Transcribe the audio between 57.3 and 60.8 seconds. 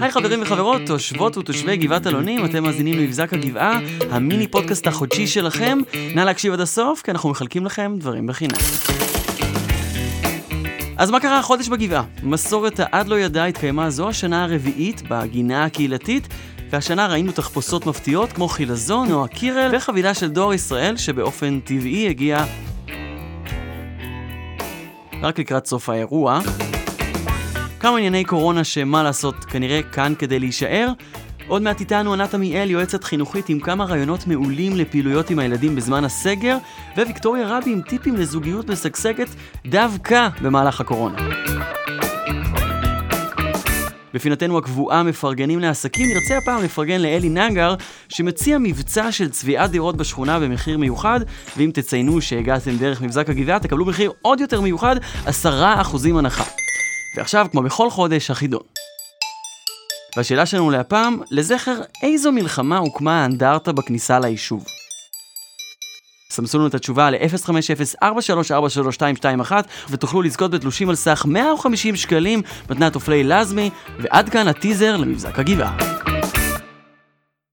כמו בכל חודש, החידון. והשאלה שלנו